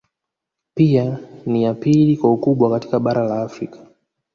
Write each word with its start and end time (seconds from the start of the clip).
Pia 0.73 1.19
ni 1.45 1.63
ya 1.63 1.73
pili 1.73 2.17
kwa 2.17 2.33
ukubwa 2.33 2.69
katika 2.69 2.99
Bara 2.99 3.23
la 3.23 3.41
Afrika 3.41 3.87